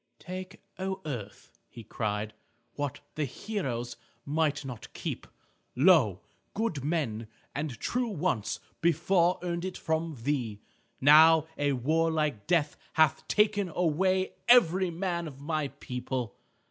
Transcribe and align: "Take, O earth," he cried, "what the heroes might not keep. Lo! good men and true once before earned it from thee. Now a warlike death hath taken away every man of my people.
"Take, 0.17 0.63
O 0.79 0.99
earth," 1.05 1.51
he 1.69 1.83
cried, 1.83 2.33
"what 2.73 3.01
the 3.13 3.25
heroes 3.25 3.97
might 4.25 4.65
not 4.65 4.91
keep. 4.93 5.27
Lo! 5.75 6.21
good 6.55 6.83
men 6.83 7.27
and 7.53 7.79
true 7.79 8.07
once 8.07 8.59
before 8.81 9.37
earned 9.43 9.63
it 9.63 9.77
from 9.77 10.17
thee. 10.23 10.59
Now 10.99 11.45
a 11.55 11.73
warlike 11.73 12.47
death 12.47 12.77
hath 12.93 13.27
taken 13.27 13.69
away 13.69 14.33
every 14.49 14.89
man 14.89 15.27
of 15.27 15.39
my 15.39 15.67
people. 15.67 16.35